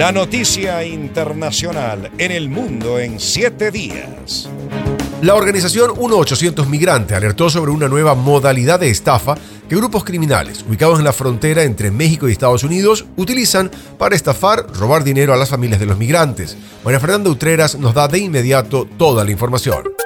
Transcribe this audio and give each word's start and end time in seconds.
La 0.00 0.12
noticia 0.12 0.82
internacional 0.82 2.10
en 2.16 2.32
el 2.32 2.48
mundo 2.48 2.98
en 2.98 3.20
siete 3.20 3.70
días. 3.70 4.48
La 5.20 5.34
organización 5.34 5.90
1-800 5.90 6.66
Migrante 6.68 7.14
alertó 7.14 7.50
sobre 7.50 7.70
una 7.70 7.86
nueva 7.86 8.14
modalidad 8.14 8.80
de 8.80 8.88
estafa 8.88 9.34
que 9.68 9.76
grupos 9.76 10.02
criminales 10.02 10.64
ubicados 10.66 11.00
en 11.00 11.04
la 11.04 11.12
frontera 11.12 11.64
entre 11.64 11.90
México 11.90 12.26
y 12.26 12.32
Estados 12.32 12.64
Unidos 12.64 13.04
utilizan 13.18 13.70
para 13.98 14.16
estafar, 14.16 14.68
robar 14.72 15.04
dinero 15.04 15.34
a 15.34 15.36
las 15.36 15.50
familias 15.50 15.80
de 15.80 15.86
los 15.86 15.98
migrantes. 15.98 16.56
María 16.82 16.98
Fernanda 16.98 17.28
Utreras 17.28 17.74
nos 17.74 17.92
da 17.92 18.08
de 18.08 18.20
inmediato 18.20 18.88
toda 18.96 19.22
la 19.22 19.32
información. 19.32 19.99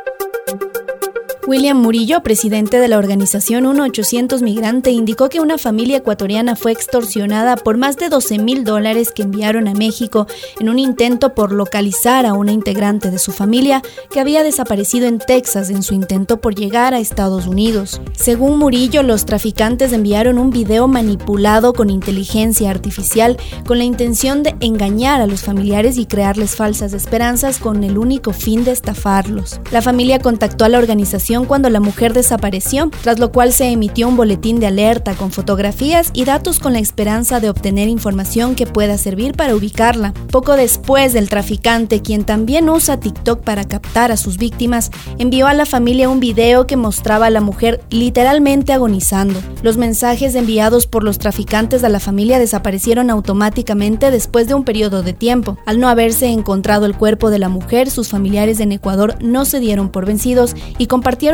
William 1.46 1.76
Murillo, 1.76 2.22
presidente 2.22 2.78
de 2.78 2.88
la 2.88 2.96
organización 2.96 3.64
1-800 3.64 4.40
Migrante, 4.40 4.92
indicó 4.92 5.28
que 5.28 5.40
una 5.40 5.58
familia 5.58 5.98
ecuatoriana 5.98 6.56
fue 6.56 6.72
extorsionada 6.72 7.56
por 7.56 7.76
más 7.76 7.98
de 7.98 8.08
12 8.08 8.38
mil 8.38 8.64
dólares 8.64 9.12
que 9.14 9.24
enviaron 9.24 9.68
a 9.68 9.74
México 9.74 10.26
en 10.58 10.70
un 10.70 10.78
intento 10.78 11.34
por 11.34 11.52
localizar 11.52 12.24
a 12.24 12.32
una 12.32 12.52
integrante 12.52 13.10
de 13.10 13.18
su 13.18 13.30
familia 13.30 13.82
que 14.10 14.20
había 14.20 14.42
desaparecido 14.42 15.06
en 15.06 15.18
Texas 15.18 15.68
en 15.68 15.82
su 15.82 15.92
intento 15.92 16.40
por 16.40 16.54
llegar 16.54 16.94
a 16.94 16.98
Estados 16.98 17.46
Unidos. 17.46 18.00
Según 18.14 18.58
Murillo, 18.58 19.02
los 19.02 19.26
traficantes 19.26 19.92
enviaron 19.92 20.38
un 20.38 20.48
video 20.48 20.88
manipulado 20.88 21.74
con 21.74 21.90
inteligencia 21.90 22.70
artificial 22.70 23.36
con 23.66 23.76
la 23.76 23.84
intención 23.84 24.42
de 24.42 24.56
engañar 24.60 25.20
a 25.20 25.26
los 25.26 25.42
familiares 25.42 25.98
y 25.98 26.06
crearles 26.06 26.56
falsas 26.56 26.94
esperanzas 26.94 27.58
con 27.58 27.84
el 27.84 27.98
único 27.98 28.32
fin 28.32 28.64
de 28.64 28.70
estafarlos. 28.70 29.60
La 29.72 29.82
familia 29.82 30.18
contactó 30.20 30.64
a 30.64 30.70
la 30.70 30.78
organización 30.78 31.33
cuando 31.42 31.70
la 31.70 31.80
mujer 31.80 32.12
desapareció, 32.12 32.88
tras 33.02 33.18
lo 33.18 33.32
cual 33.32 33.52
se 33.52 33.66
emitió 33.66 34.06
un 34.06 34.16
boletín 34.16 34.60
de 34.60 34.68
alerta 34.68 35.14
con 35.14 35.32
fotografías 35.32 36.10
y 36.12 36.24
datos 36.24 36.60
con 36.60 36.74
la 36.74 36.78
esperanza 36.78 37.40
de 37.40 37.50
obtener 37.50 37.88
información 37.88 38.54
que 38.54 38.66
pueda 38.66 38.96
servir 38.96 39.34
para 39.34 39.56
ubicarla. 39.56 40.14
Poco 40.30 40.54
después, 40.54 41.16
el 41.16 41.28
traficante, 41.28 42.00
quien 42.00 42.24
también 42.24 42.70
usa 42.70 43.00
TikTok 43.00 43.40
para 43.40 43.64
captar 43.64 44.12
a 44.12 44.16
sus 44.16 44.38
víctimas, 44.38 44.92
envió 45.18 45.48
a 45.48 45.54
la 45.54 45.66
familia 45.66 46.08
un 46.08 46.20
video 46.20 46.66
que 46.66 46.76
mostraba 46.76 47.26
a 47.26 47.30
la 47.30 47.40
mujer 47.40 47.80
literalmente 47.90 48.72
agonizando. 48.72 49.40
Los 49.62 49.76
mensajes 49.76 50.34
enviados 50.34 50.86
por 50.86 51.02
los 51.02 51.18
traficantes 51.18 51.82
a 51.82 51.88
la 51.88 52.00
familia 52.00 52.38
desaparecieron 52.38 53.10
automáticamente 53.10 54.10
después 54.10 54.46
de 54.46 54.54
un 54.54 54.64
periodo 54.64 55.02
de 55.02 55.14
tiempo. 55.14 55.58
Al 55.66 55.80
no 55.80 55.88
haberse 55.88 56.26
encontrado 56.26 56.86
el 56.86 56.94
cuerpo 56.96 57.30
de 57.30 57.38
la 57.38 57.48
mujer, 57.48 57.90
sus 57.90 58.08
familiares 58.08 58.60
en 58.60 58.72
Ecuador 58.72 59.16
no 59.20 59.44
se 59.44 59.60
dieron 59.60 59.88
por 59.88 60.04
vencidos 60.04 60.54
y 60.76 60.86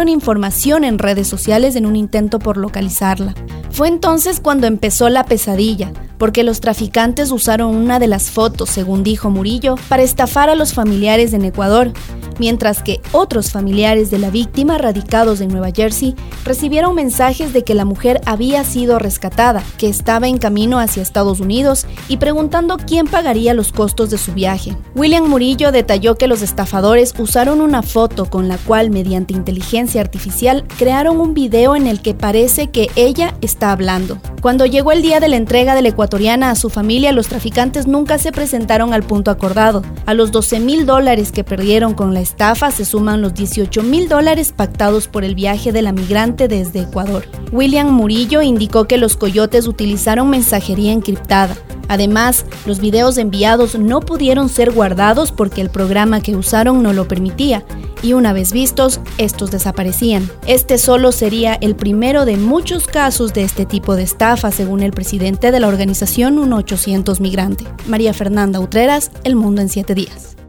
información 0.09 0.85
en 0.85 0.99
redes 0.99 1.27
sociales 1.29 1.77
en 1.77 1.87
un 1.87 1.97
intento 1.97 2.39
por 2.39 2.57
localizarla. 2.57 3.35
Fue 3.71 3.89
entonces 3.89 4.41
cuando 4.41 4.67
empezó 4.67 5.09
la 5.09 5.25
pesadilla, 5.25 5.93
porque 6.21 6.45
los 6.45 6.61
traficantes 6.61 7.33
usaron 7.33 7.75
una 7.75 7.99
de 7.99 8.07
las 8.07 8.31
fotos, 8.31 8.69
según 8.69 9.03
dijo 9.03 9.31
Murillo, 9.31 9.77
para 9.89 10.03
estafar 10.03 10.51
a 10.51 10.55
los 10.55 10.75
familiares 10.75 11.33
en 11.33 11.47
Ecuador 11.47 11.93
mientras 12.41 12.83
que 12.83 13.01
otros 13.13 13.53
familiares 13.53 14.11
de 14.11 14.19
la 14.19 14.31
víctima 14.31 14.79
radicados 14.79 15.41
en 15.41 15.51
Nueva 15.51 15.71
Jersey 15.73 16.17
recibieron 16.45 16.95
mensajes 16.95 17.53
de 17.53 17.63
que 17.63 17.75
la 17.75 17.85
mujer 17.85 18.21
había 18.25 18.65
sido 18.65 18.99
rescatada, 18.99 19.63
que 19.79 19.89
estaba 19.89 20.27
en 20.27 20.39
camino 20.39 20.81
hacia 20.81 21.03
Estados 21.03 21.39
Unidos 21.39 21.87
y 22.09 22.17
preguntando 22.17 22.79
quién 22.79 23.07
pagaría 23.07 23.55
los 23.55 23.73
costos 23.73 24.11
de 24.11 24.19
su 24.19 24.33
viaje. 24.33 24.75
William 24.97 25.29
Murillo 25.29 25.71
detalló 25.71 26.17
que 26.17 26.27
los 26.27 26.41
estafadores 26.41 27.15
usaron 27.19 27.61
una 27.61 27.83
foto 27.83 28.25
con 28.25 28.49
la 28.49 28.57
cual 28.57 28.91
mediante 28.91 29.35
inteligencia 29.35 30.01
artificial 30.01 30.65
crearon 30.79 31.21
un 31.21 31.35
video 31.35 31.77
en 31.77 31.87
el 31.87 32.01
que 32.01 32.15
parece 32.15 32.69
que 32.69 32.89
ella 32.97 33.35
está 33.43 33.71
hablando. 33.71 34.19
Cuando 34.41 34.65
llegó 34.65 34.91
el 34.93 35.03
día 35.03 35.21
de 35.21 35.29
la 35.29 35.37
entrega 35.37 35.75
de 35.75 35.83
la 35.83 35.91
ecuatoriana 35.91 36.51
a 36.51 36.55
su 36.55 36.71
familia, 36.71 37.13
los 37.13 37.29
traficantes 37.29 37.87
nunca 37.87 38.17
se 38.17 38.33
presentaron 38.33 38.95
al 38.95 39.03
punto 39.03 39.31
acordado. 39.31 39.83
A 40.07 40.15
los 40.15 40.33
12 40.33 40.61
mil 40.61 40.87
dólares 40.87 41.31
que 41.31 41.45
perdieron 41.45 41.93
con 41.93 42.15
la 42.15 42.21
estafa 42.21 42.71
se 42.71 42.87
suman 42.87 43.21
los 43.21 43.35
18 43.35 43.83
mil 43.83 44.09
dólares 44.09 44.55
pactados 44.57 45.09
por 45.09 45.25
el 45.25 45.35
viaje 45.35 45.73
de 45.73 45.83
la 45.83 45.93
migrante 45.93 46.49
desde 46.49 46.81
Ecuador. 46.81 47.27
William 47.53 47.91
Murillo 47.91 48.41
indicó 48.41 48.87
que 48.87 48.97
los 48.97 49.19
coyotes 49.19 49.67
utilizaron 49.67 50.31
mensajería 50.31 50.93
encriptada. 50.93 51.55
Además, 51.89 52.47
los 52.65 52.81
videos 52.81 53.19
enviados 53.19 53.79
no 53.79 54.01
pudieron 54.01 54.49
ser 54.49 54.71
guardados 54.71 55.33
porque 55.33 55.61
el 55.61 55.69
programa 55.69 56.23
que 56.23 56.35
usaron 56.35 56.83
no 56.83 56.95
lo 56.95 57.07
permitía 57.09 57.63
y 58.03 58.13
una 58.15 58.33
vez 58.33 58.53
vistos, 58.53 59.01
estos 59.19 59.51
desaparecían. 59.51 60.31
Este 60.47 60.79
solo 60.79 61.13
sería 61.13 61.55
el 61.55 61.77
primero 61.77 62.25
de 62.25 62.37
muchos 62.37 62.87
casos 62.87 63.33
de 63.33 63.43
este 63.43 63.67
tipo 63.67 63.97
de 63.97 64.03
estafa, 64.03 64.51
según 64.51 64.83
el 64.83 64.93
presidente 64.93 65.51
de 65.51 65.61
la 65.61 65.69
organización 65.69 66.37
1800 66.37 67.21
Migrante, 67.21 67.65
María 67.87 68.15
Fernanda 68.15 68.61
Utreras, 68.61 69.11
El 69.25 69.37
Mundo 69.37 69.63
en 69.63 69.69
7 69.69 69.95
días. 69.95 70.40